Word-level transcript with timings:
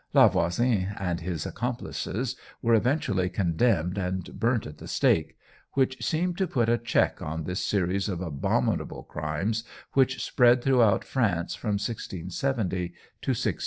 La 0.15 0.27
Voisin 0.27 0.91
and 0.97 1.19
his 1.21 1.45
accomplices 1.45 2.35
were 2.63 2.73
eventually 2.73 3.29
condemned 3.29 3.99
and 3.99 4.39
burnt 4.39 4.65
at 4.65 4.79
the 4.79 4.87
stake, 4.87 5.37
which 5.73 6.03
seemed 6.03 6.35
to 6.39 6.47
put 6.47 6.67
a 6.67 6.77
check 6.79 7.21
on 7.21 7.43
this 7.43 7.63
series 7.63 8.09
of 8.09 8.19
abominable 8.19 9.03
crimes 9.03 9.63
which 9.93 10.19
spread 10.25 10.63
throughout 10.63 11.03
France 11.03 11.53
from 11.53 11.73
1670 11.73 12.67
to 12.77 13.29
1680. 13.29 13.59